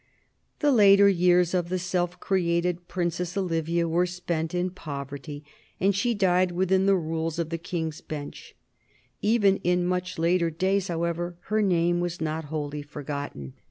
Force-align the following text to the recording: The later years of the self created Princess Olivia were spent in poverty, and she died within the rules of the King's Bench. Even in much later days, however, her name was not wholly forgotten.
The 0.61 0.71
later 0.71 1.07
years 1.07 1.53
of 1.53 1.69
the 1.69 1.77
self 1.77 2.19
created 2.19 2.87
Princess 2.87 3.37
Olivia 3.37 3.87
were 3.87 4.07
spent 4.07 4.55
in 4.55 4.71
poverty, 4.71 5.43
and 5.79 5.93
she 5.95 6.15
died 6.15 6.51
within 6.51 6.87
the 6.87 6.95
rules 6.95 7.37
of 7.37 7.51
the 7.51 7.59
King's 7.59 8.01
Bench. 8.01 8.55
Even 9.21 9.57
in 9.57 9.85
much 9.85 10.17
later 10.17 10.49
days, 10.49 10.87
however, 10.87 11.35
her 11.49 11.61
name 11.61 11.99
was 11.99 12.19
not 12.19 12.45
wholly 12.45 12.81
forgotten. 12.81 13.53